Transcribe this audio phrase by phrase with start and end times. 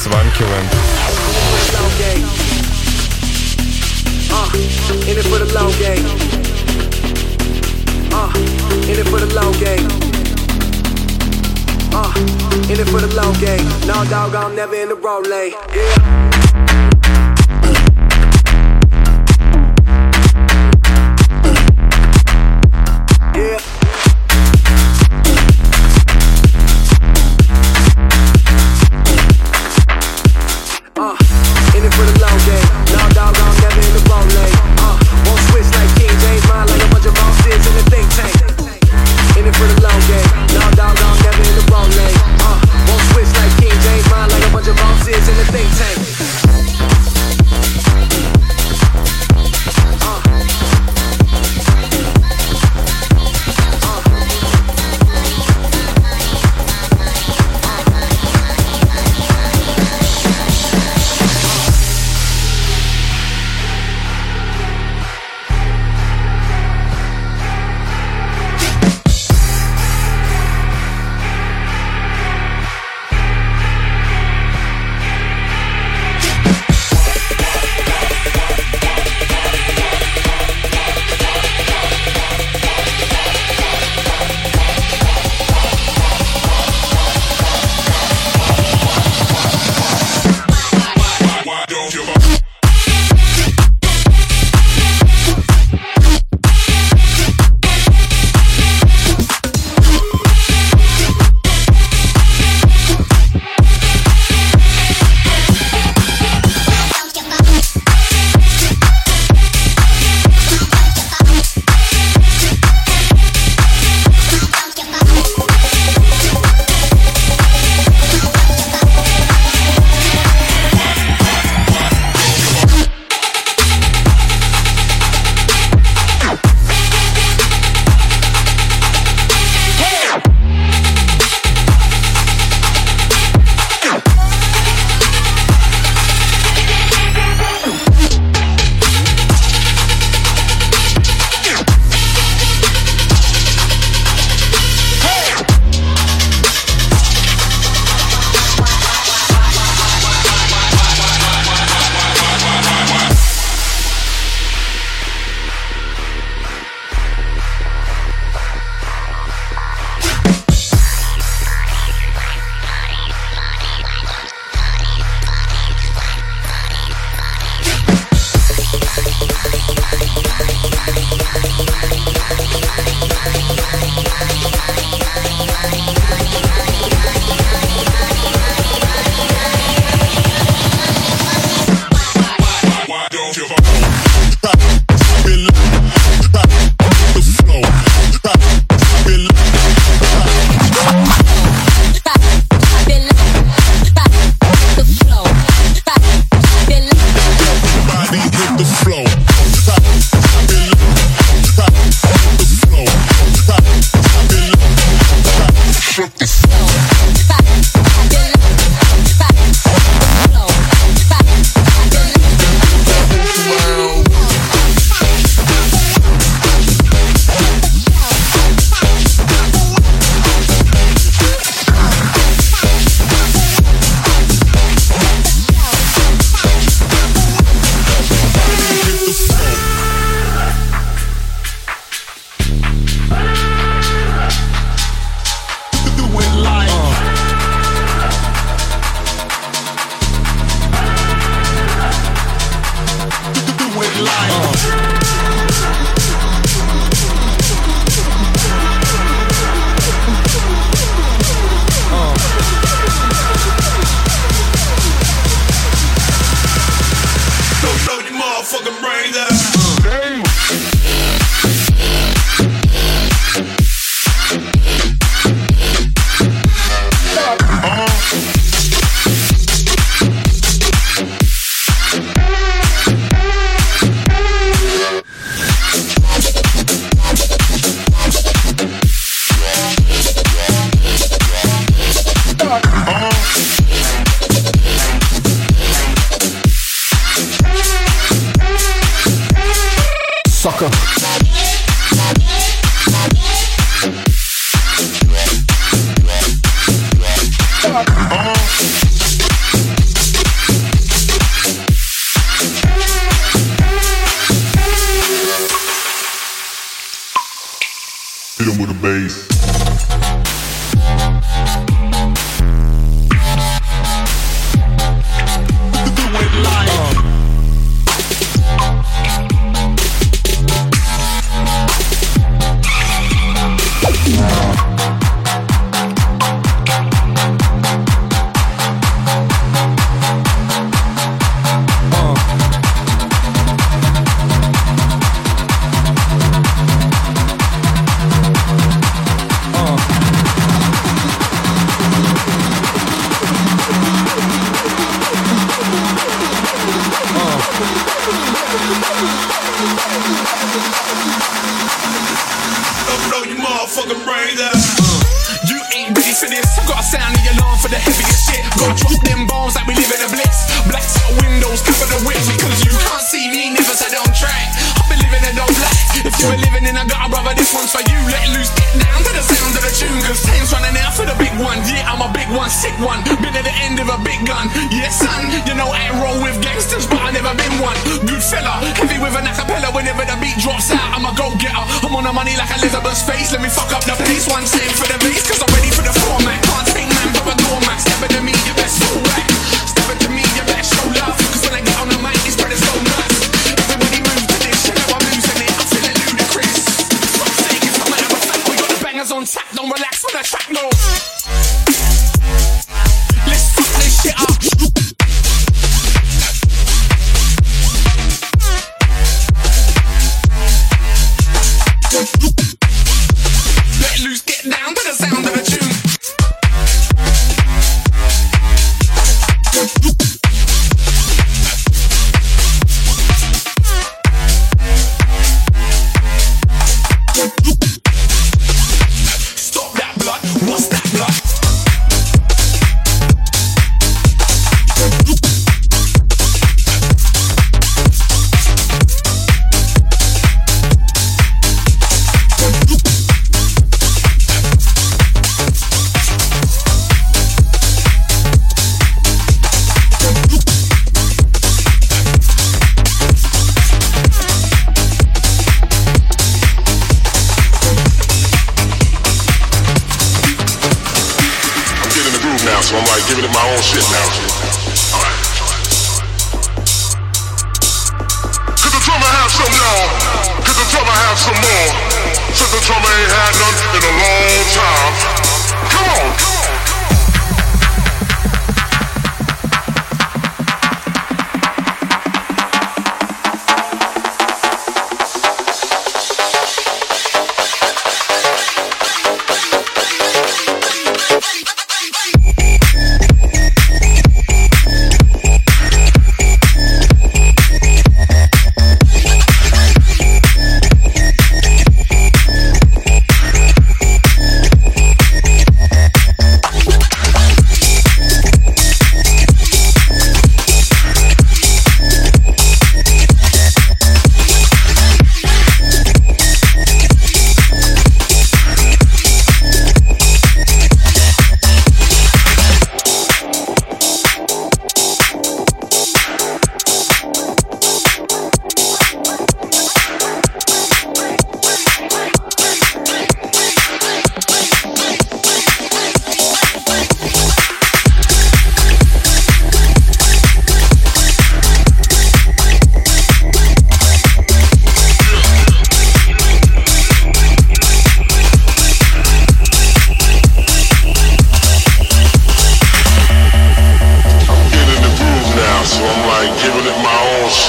[0.00, 0.66] Swankyland.
[4.32, 4.48] Uh,
[5.06, 6.06] in it for the long game.
[8.10, 8.32] Uh,
[8.88, 9.86] in it for the long game.
[11.92, 12.14] Uh,
[12.72, 13.66] in it for the long game.
[13.86, 15.52] No dog, I'm never in the wrong lane.
[15.74, 16.29] Yeah.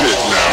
[0.02, 0.51] shit now.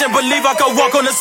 [0.00, 1.12] Believe I could walk on the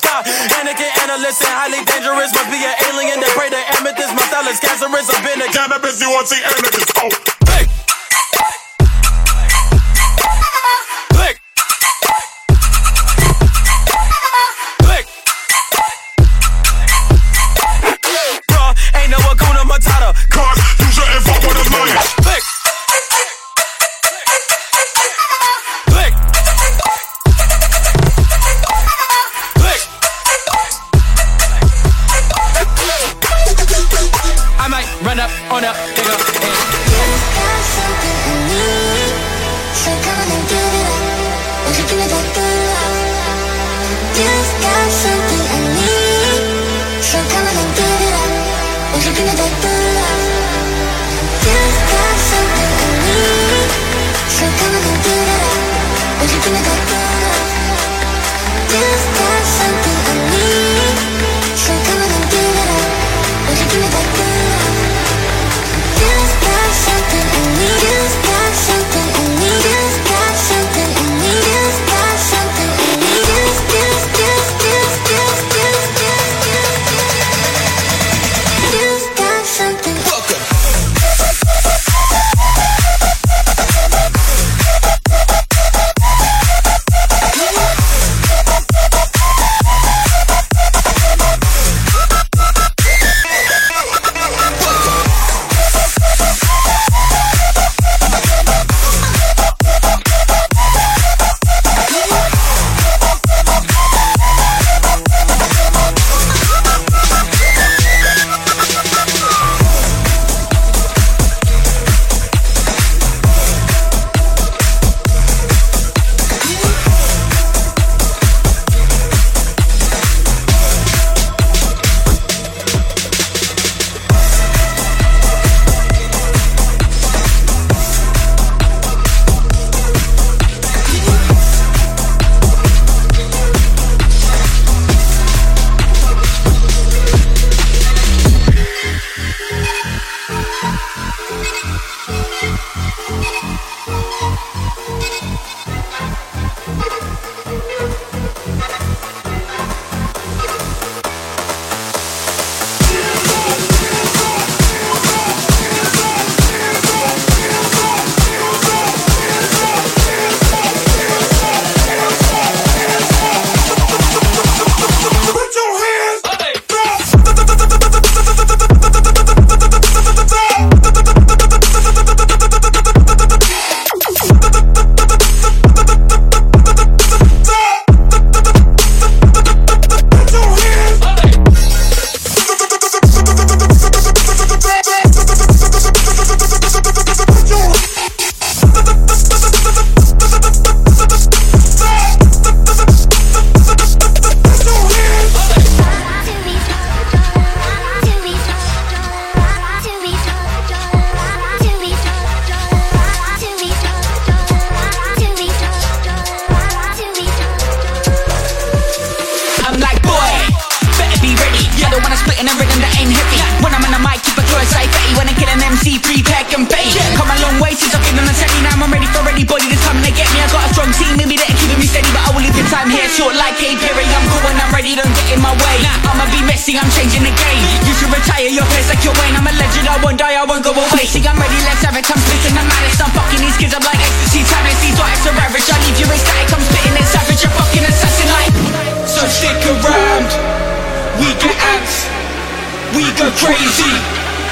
[243.22, 243.94] go crazy,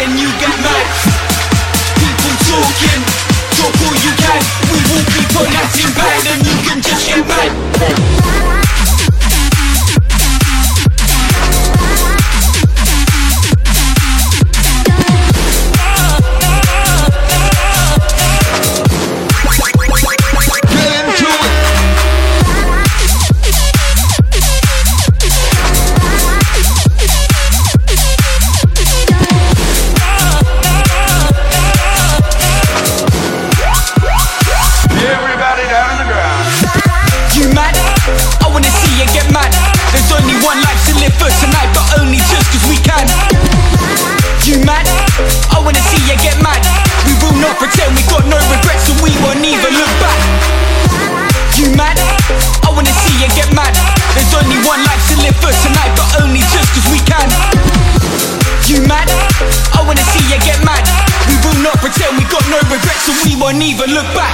[0.04, 0.86] and you get mad.
[1.98, 3.02] People talking,
[3.58, 4.42] talk all you can.
[4.70, 8.39] We will keep on acting bad, and you can just get mad.
[63.50, 64.29] And even look back.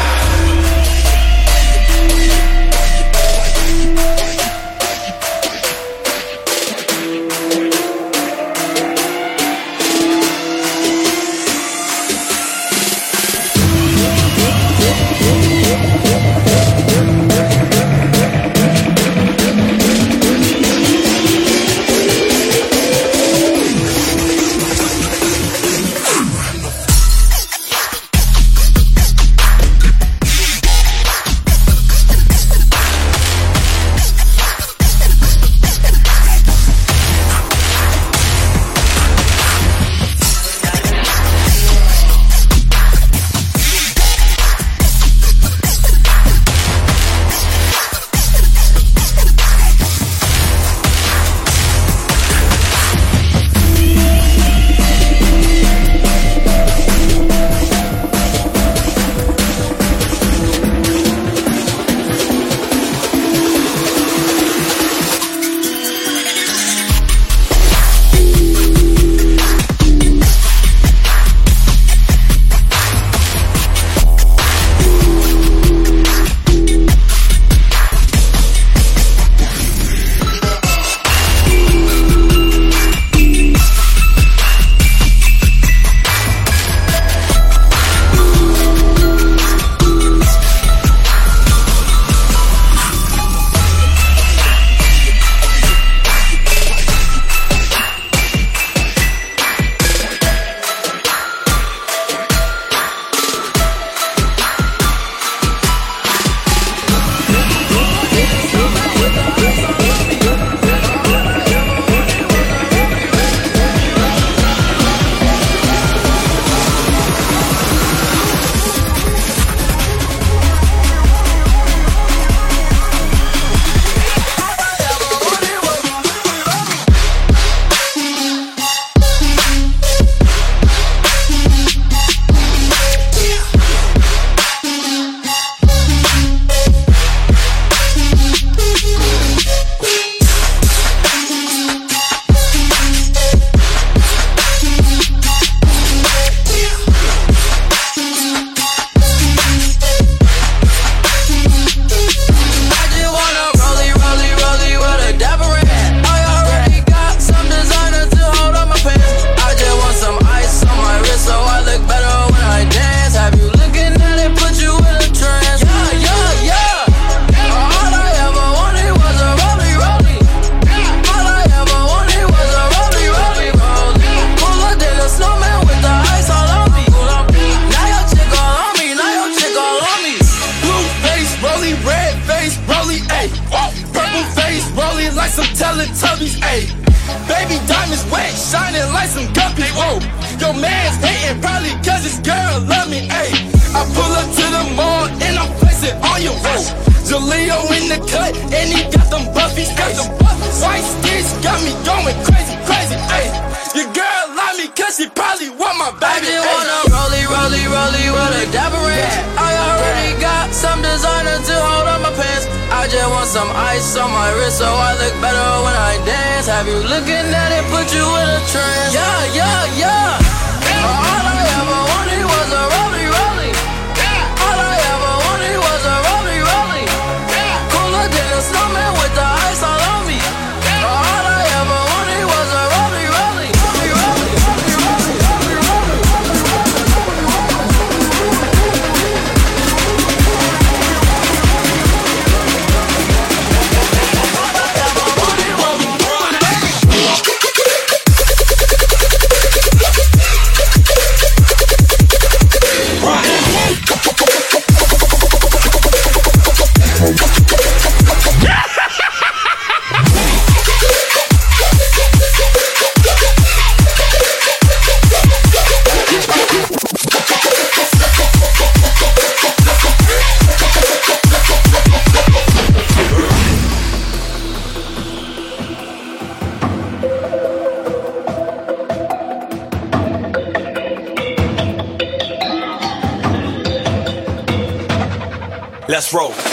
[286.15, 286.44] Let's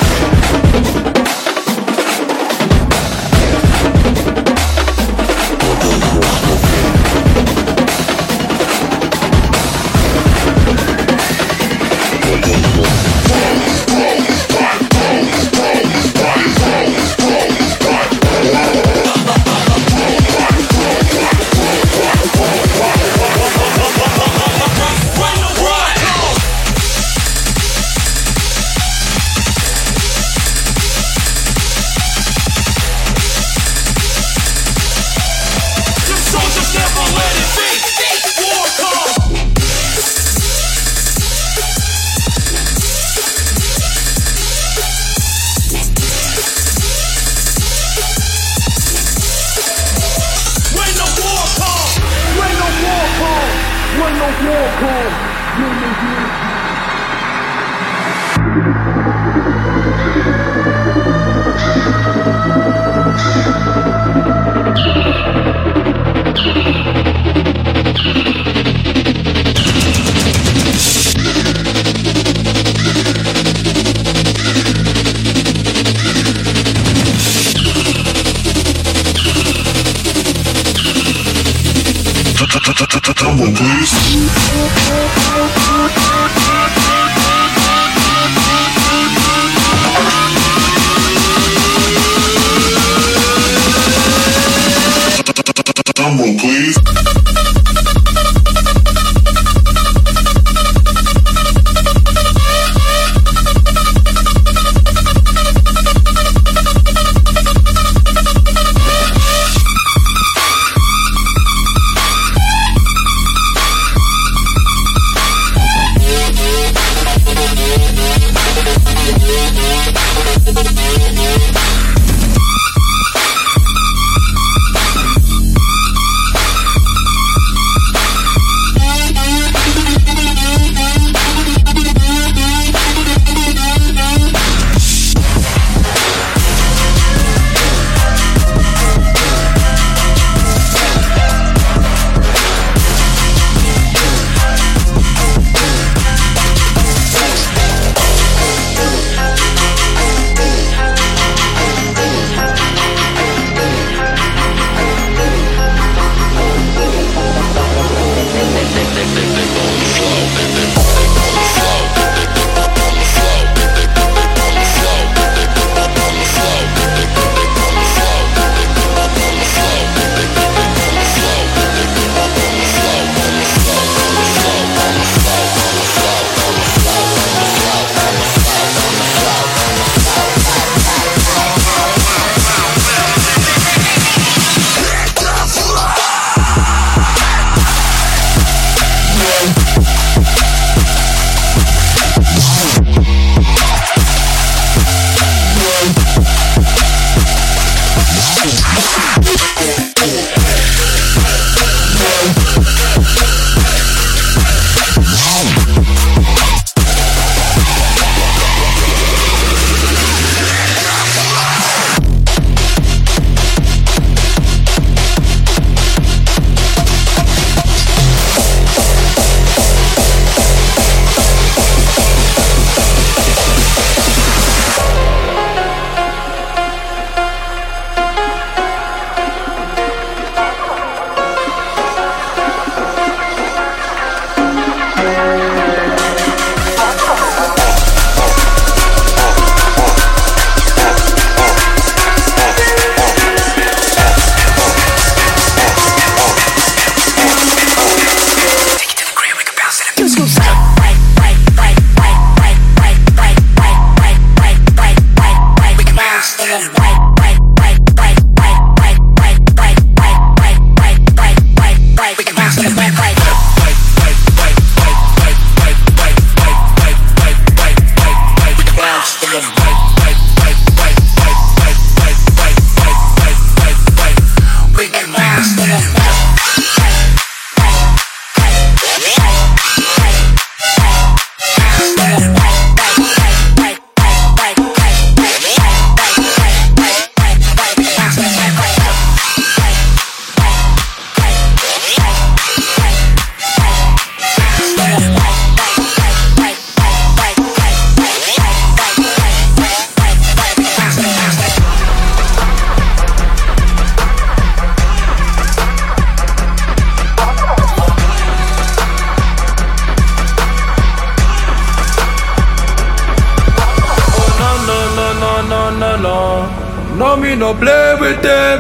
[315.23, 316.97] No, no, no, no.
[316.97, 318.59] No, me no play with them.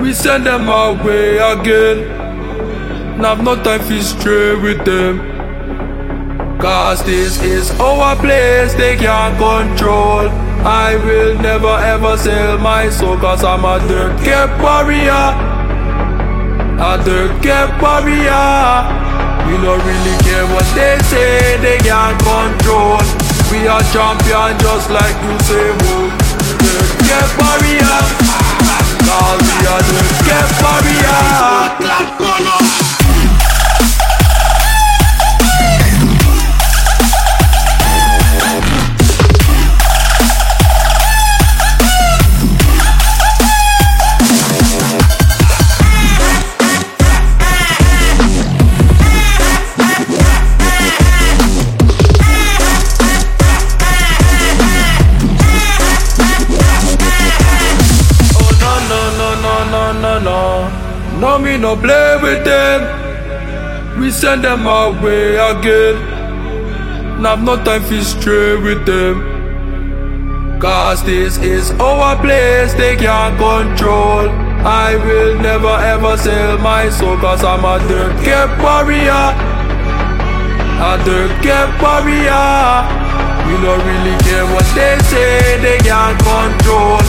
[0.00, 1.98] We send them away again.
[3.20, 5.18] Now have no time for stray with them.
[6.58, 10.30] Cause this is our place, they can't control.
[10.66, 15.26] I will never ever sell my soul, cause I'm a dirt cap warrior.
[16.90, 18.48] A dirt cap warrior.
[19.46, 23.23] We don't really care what they say, they can't control.
[23.50, 25.66] We are champion just like you say.
[26.60, 27.98] Dirt cap warrior.
[29.06, 32.03] Cause we are dirt cap warrior.
[64.24, 65.96] Send them our way again.
[67.16, 69.14] And I've no time for stray with them.
[70.60, 74.30] Cause this is our place, they can't control.
[74.64, 79.26] I will never ever sell my soul, cause I'm a dirt cap warrior.
[80.90, 82.48] A dirt cap warrior.
[83.46, 87.02] We don't really care what they say, they can't control.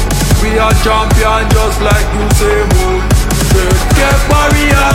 [0.44, 2.85] We are champion just like you say,
[3.96, 4.88] Cap warrior.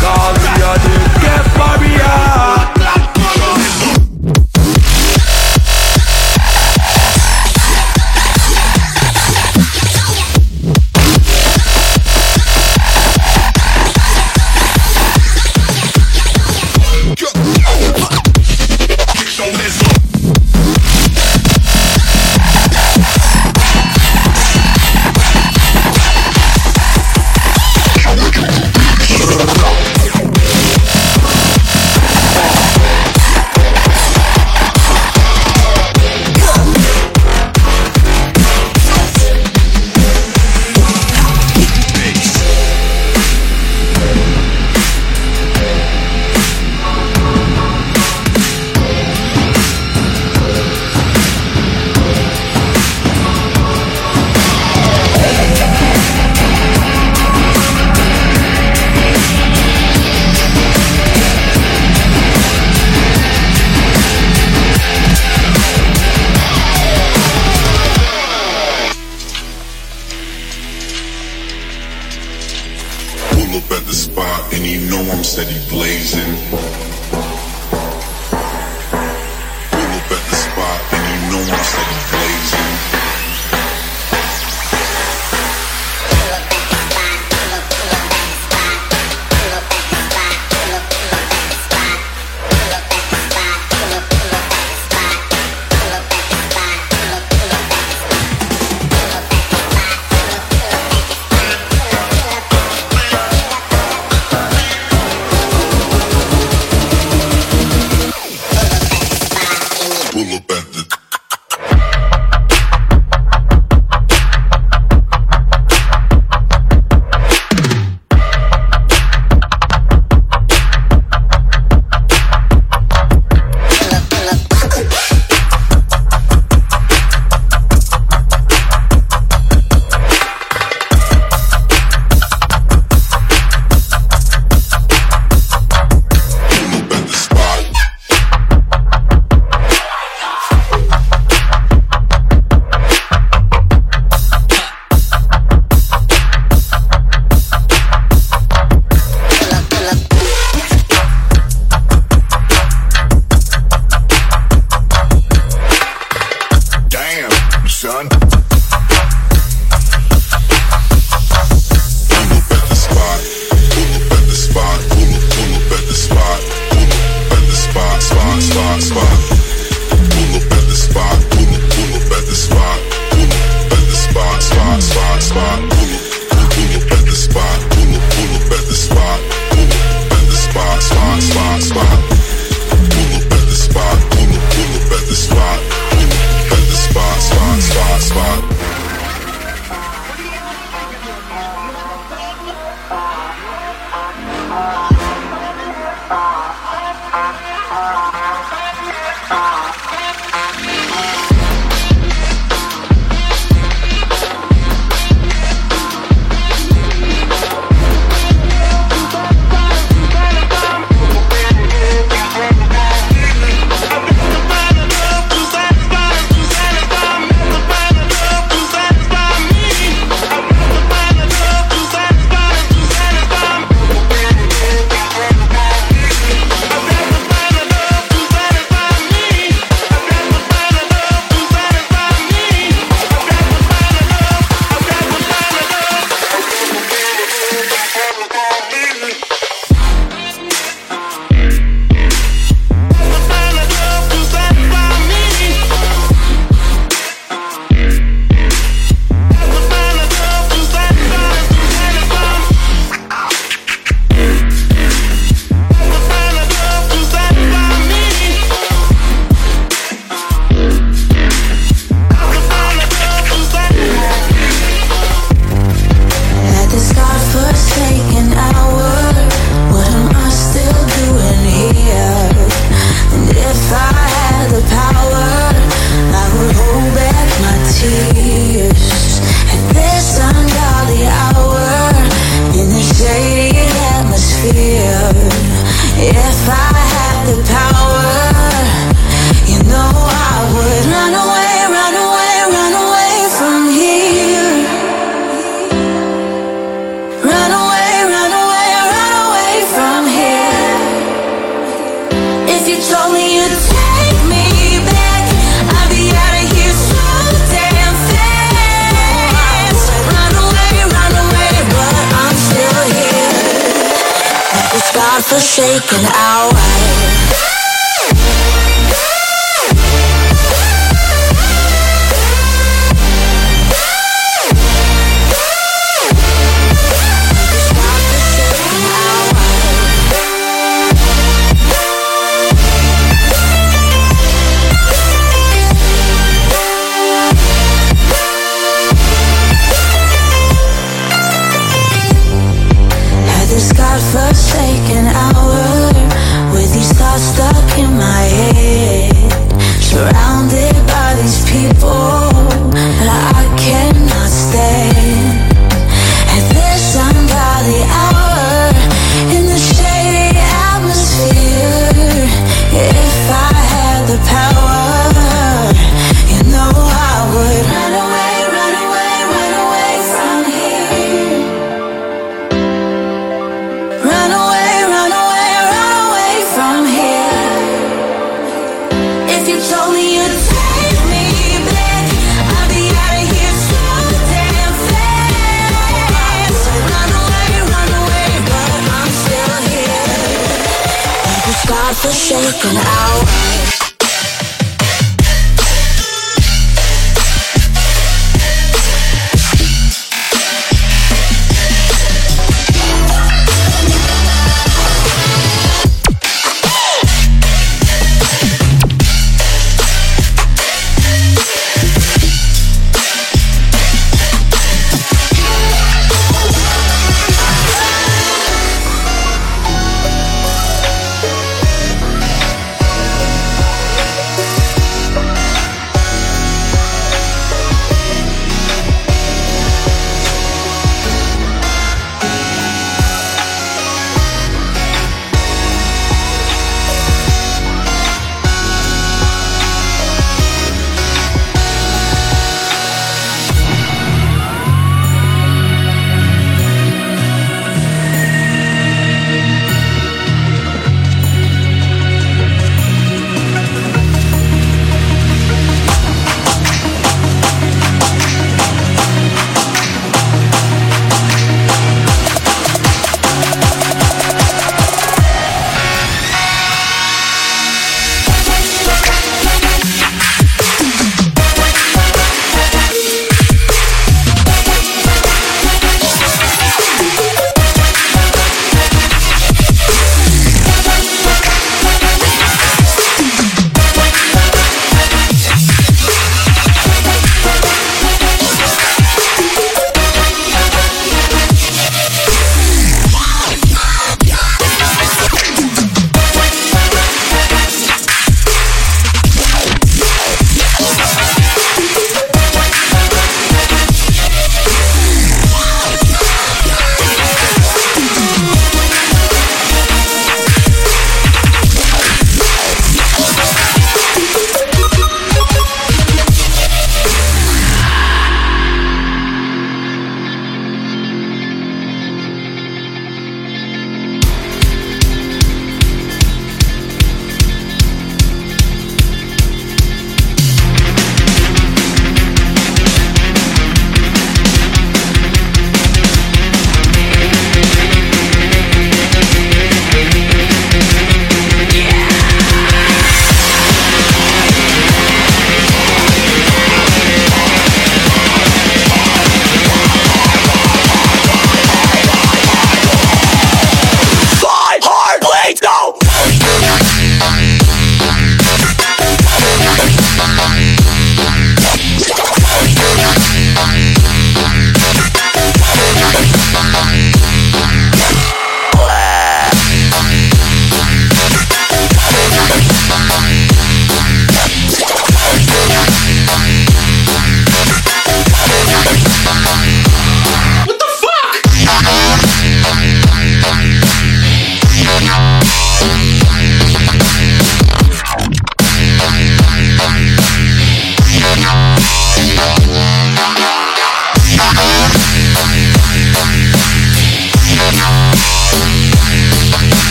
[0.00, 2.69] Cause we are dirt cap warrior.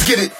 [0.00, 0.39] Let's get it.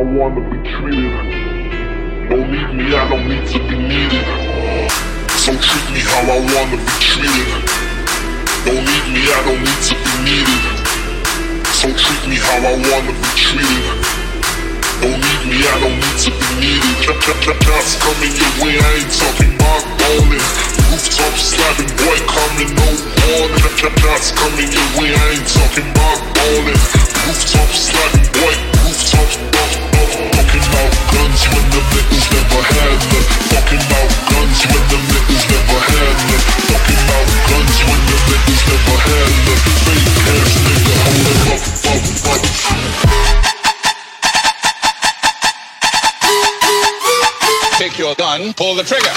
[0.00, 1.12] I wanna be treated.
[2.32, 4.24] Don't need me, I don't need to be needed.
[5.36, 7.52] So treat me how I wanna be treated.
[8.64, 10.64] Don't need me, I don't need to be needed.
[11.76, 13.92] So treat me how I wanna be treated.
[15.04, 16.96] Don't need me, I don't need to be needed.
[17.04, 20.40] Shots coming your way, I ain't talking about ballin'.
[20.88, 22.88] Rooftop slapping, boy coming, no
[23.36, 23.68] warning.
[23.76, 26.80] Shots coming your way, I ain't talking about ballin'.
[27.28, 28.69] Rooftop slapping, boy,
[29.10, 32.98] Talking about guns when the niggas never had.
[33.50, 36.14] Talking about guns when the niggas never had.
[36.70, 39.34] Talking about guns when the niggas never had.
[39.82, 42.42] Fake ass nigga, hold up, up, up.
[47.78, 49.10] Take your gun, pull the trigger.